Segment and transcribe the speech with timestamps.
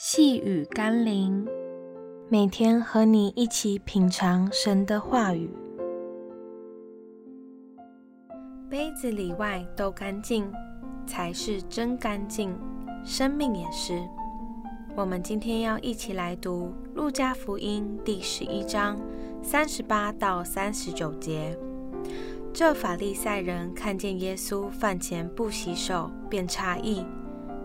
[0.00, 1.44] 细雨甘霖，
[2.28, 5.50] 每天和你一起品尝神的话语。
[8.70, 10.48] 杯子里外都干净，
[11.04, 12.56] 才是真干净。
[13.04, 14.00] 生命也是。
[14.94, 18.96] 我们今天要一起来读《路加福音》第十一章
[19.42, 21.58] 三十八到三十九节。
[22.52, 27.04] 这法利赛人看见耶稣饭前不洗手，便诧异。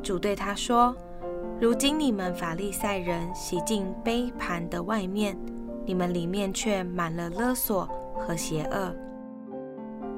[0.02, 0.95] 主对他说。
[1.63, 5.33] 如今你们法利赛人洗净杯盘的外面，
[5.86, 8.93] 你们里面却满了勒索和邪恶。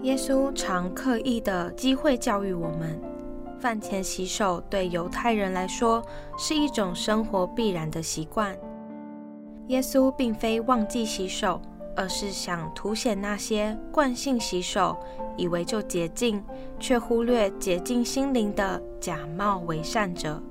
[0.02, 2.99] 耶稣常刻意的机会教育我们，
[3.59, 6.04] 饭前洗手对犹太人来说
[6.35, 8.57] 是一种生活必然的习惯。
[9.68, 11.62] 耶稣并非忘记洗手，
[11.96, 14.98] 而是想凸显那些惯性洗手，
[15.38, 16.43] 以为就洁净，
[16.80, 20.41] 却忽略洁净心灵的假冒伪善者。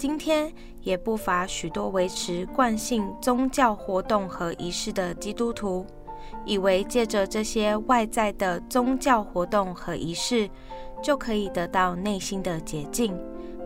[0.00, 5.84] 今天也不乏许多维持惯性宗教活动和仪式的基督徒，
[6.46, 10.48] 以为借着这些外在的宗教活动和仪式，
[11.02, 13.14] 就可以得到内心的洁净，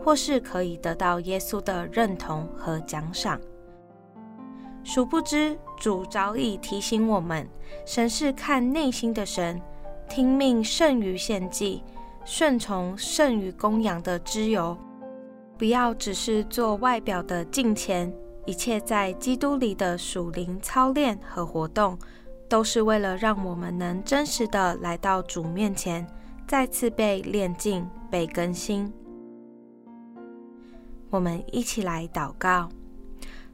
[0.03, 3.41] 或是可以得到耶稣的认同和奖赏。
[4.83, 7.49] 殊不知，主早已提醒我们：
[7.87, 9.63] 神是看内心的神，
[10.09, 11.85] 听命胜于献祭，
[12.25, 14.77] 顺从胜于供养的脂油。
[15.57, 18.13] 不要只是做外表的敬虔，
[18.45, 21.99] 一切在基督里的属灵操练和活动，
[22.49, 26.07] 都是为了让我们能真实的来到主面前，
[26.47, 28.93] 再次被炼净、被更新。
[31.11, 32.69] 我们一起来祷告。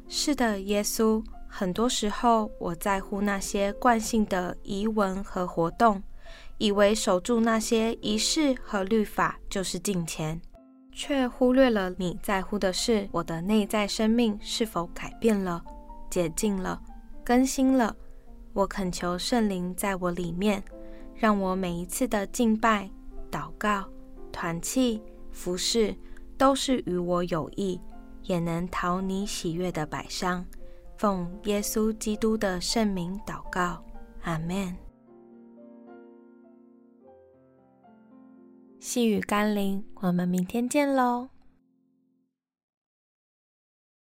[0.09, 6.03] 是的，耶稣，很多时候我在乎那些惯性的仪文和活动，
[6.57, 10.41] 以为守住那些仪式和律法就是敬虔。
[10.93, 15.65] 却忽略了你在乎的是我的内在生命是否改变了、
[16.11, 16.81] 洁净了、
[17.25, 17.95] 更新了。
[18.53, 20.63] 我恳求圣灵在我里面，
[21.15, 22.91] 让我每一次的敬拜、
[23.31, 23.85] 祷告、
[24.33, 25.95] 团契、服侍，
[26.37, 27.81] 都是与我有益，
[28.25, 30.45] 也能讨你喜悦的摆上。
[30.97, 33.83] 奉耶稣基督的圣名祷告，
[34.23, 34.90] 阿门。
[38.81, 41.29] 细雨甘霖，我们明天见喽。